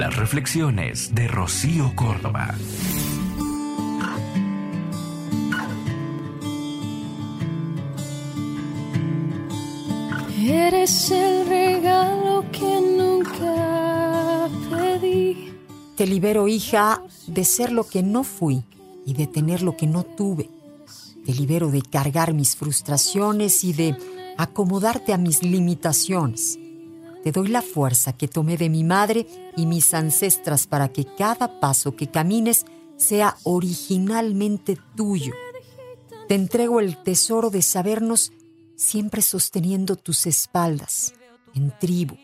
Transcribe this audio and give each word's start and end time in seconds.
Las 0.00 0.16
reflexiones 0.16 1.14
de 1.14 1.28
Rocío 1.28 1.92
Córdoba. 1.94 2.54
Eres 10.42 11.10
el 11.10 11.46
regalo 11.46 12.46
que 12.50 12.80
nunca 12.80 14.48
pedí. 14.70 15.52
Te 15.98 16.06
libero, 16.06 16.48
hija, 16.48 17.02
de 17.26 17.44
ser 17.44 17.70
lo 17.70 17.86
que 17.86 18.02
no 18.02 18.24
fui 18.24 18.64
y 19.04 19.12
de 19.12 19.26
tener 19.26 19.60
lo 19.60 19.76
que 19.76 19.86
no 19.86 20.04
tuve. 20.04 20.48
Te 21.26 21.34
libero 21.34 21.70
de 21.70 21.82
cargar 21.82 22.32
mis 22.32 22.56
frustraciones 22.56 23.64
y 23.64 23.74
de 23.74 23.98
acomodarte 24.38 25.12
a 25.12 25.18
mis 25.18 25.42
limitaciones. 25.42 26.58
Te 27.22 27.32
doy 27.32 27.48
la 27.48 27.62
fuerza 27.62 28.14
que 28.14 28.28
tomé 28.28 28.56
de 28.56 28.70
mi 28.70 28.82
madre 28.82 29.26
y 29.56 29.66
mis 29.66 29.92
ancestras 29.92 30.66
para 30.66 30.88
que 30.88 31.04
cada 31.04 31.60
paso 31.60 31.94
que 31.94 32.08
camines 32.08 32.64
sea 32.96 33.36
originalmente 33.44 34.78
tuyo. 34.96 35.32
Te 36.28 36.34
entrego 36.34 36.80
el 36.80 36.96
tesoro 37.02 37.50
de 37.50 37.62
sabernos 37.62 38.32
siempre 38.76 39.20
sosteniendo 39.20 39.96
tus 39.96 40.26
espaldas, 40.26 41.12
en 41.54 41.76
tribu, 41.78 42.16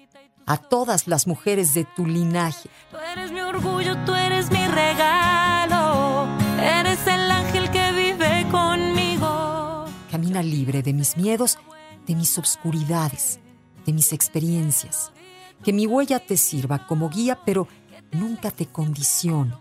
a 0.47 0.57
todas 0.57 1.07
las 1.07 1.27
mujeres 1.27 1.75
de 1.75 1.85
tu 1.85 2.07
linaje. 2.07 2.71
Tú 2.91 2.97
eres 2.97 3.33
mi 3.33 3.41
orgullo, 3.41 3.97
tú 4.07 4.15
eres 4.15 4.51
mi 4.51 4.67
regalo. 4.67 6.29
Eres 6.59 7.07
el 7.07 7.31
ángel 7.31 7.71
que 7.71 7.93
vive 7.93 8.47
conmigo. 8.51 9.85
Camina 10.11 10.43
libre 10.43 10.83
de 10.83 10.95
mis 10.95 11.17
miedos, 11.17 11.59
de 12.07 12.15
mis 12.15 12.39
obscuridades, 12.39 13.41
de 13.87 13.93
mis 13.93 14.13
experiencias. 14.13 15.13
Que 15.65 15.73
mi 15.73 15.87
huella 15.87 16.21
te 16.21 16.37
sirva 16.37 16.87
como 16.87 17.09
guía, 17.09 17.39
pero 17.47 17.69
nunca 18.13 18.51
te 18.51 18.67
condicione. 18.67 19.55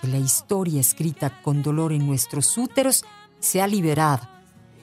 Que 0.00 0.08
la 0.08 0.18
historia 0.18 0.80
escrita 0.80 1.42
con 1.42 1.62
dolor 1.62 1.92
en 1.92 2.06
nuestros 2.06 2.56
úteros 2.58 3.04
sea 3.40 3.66
liberada 3.66 4.30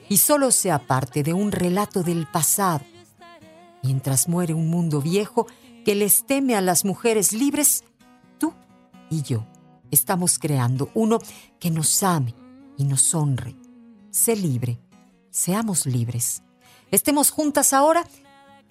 y 0.08 0.18
solo 0.18 0.50
sea 0.50 0.86
parte 0.86 1.22
de 1.22 1.32
un 1.32 1.52
relato 1.52 2.02
del 2.02 2.26
pasado. 2.26 2.84
Mientras 3.82 4.28
muere 4.28 4.54
un 4.54 4.68
mundo 4.68 5.00
viejo 5.00 5.46
que 5.84 5.94
les 5.94 6.24
teme 6.26 6.56
a 6.56 6.60
las 6.60 6.84
mujeres 6.84 7.32
libres, 7.32 7.84
tú 8.38 8.54
y 9.10 9.22
yo 9.22 9.46
estamos 9.90 10.38
creando 10.38 10.90
uno 10.94 11.18
que 11.58 11.70
nos 11.70 12.02
ame 12.02 12.34
y 12.76 12.84
nos 12.84 13.14
honre. 13.14 13.56
Sé 14.10 14.36
libre, 14.36 14.80
seamos 15.30 15.86
libres. 15.86 16.42
Estemos 16.90 17.30
juntas 17.30 17.72
ahora, 17.72 18.06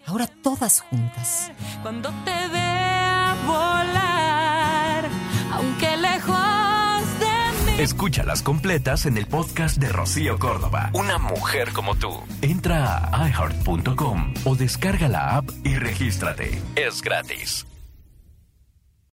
ahora 0.05 0.27
todas 0.27 0.81
juntas. 0.81 1.51
Cuando 1.81 2.09
te 2.25 2.47
vea 2.49 3.35
volar, 3.45 5.09
aunque 5.53 5.97
lejos 5.97 7.19
de 7.19 7.71
mí. 7.73 7.81
Escúchalas 7.81 8.41
completas 8.41 9.05
en 9.05 9.17
el 9.17 9.25
podcast 9.27 9.77
de 9.77 9.89
Rocío 9.89 10.37
Córdoba. 10.39 10.89
Una 10.93 11.17
mujer 11.17 11.71
como 11.73 11.95
tú. 11.95 12.11
Entra 12.41 13.09
a 13.11 13.29
iHeart.com 13.29 14.33
o 14.45 14.55
descarga 14.55 15.07
la 15.07 15.37
app 15.37 15.49
y 15.63 15.75
regístrate. 15.75 16.61
Es 16.75 17.01
gratis. 17.01 17.65